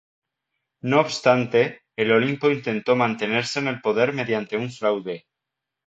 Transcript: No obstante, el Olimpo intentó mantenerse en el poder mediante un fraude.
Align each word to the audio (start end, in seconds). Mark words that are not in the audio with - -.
No 0.81 0.99
obstante, 0.99 1.83
el 1.95 2.11
Olimpo 2.11 2.49
intentó 2.49 2.95
mantenerse 2.95 3.59
en 3.59 3.67
el 3.67 3.81
poder 3.81 4.13
mediante 4.13 4.57
un 4.57 4.71
fraude. 4.71 5.27